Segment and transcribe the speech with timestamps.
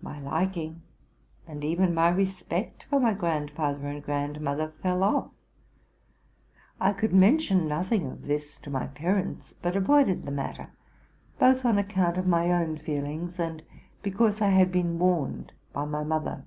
[0.00, 0.80] My liking
[1.46, 5.32] and even my respect for my grandfather and grandmother fell off.
[6.80, 10.70] I could mention nothing of this to my parents, but avoided the matter,
[11.38, 13.62] both on account of my own feelings, and
[14.02, 16.46] because I had been warned by my mother.